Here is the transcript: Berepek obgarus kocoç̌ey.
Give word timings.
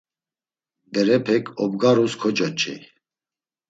Berepek 0.91 1.45
obgarus 1.63 2.13
kocoç̌ey. 2.21 2.81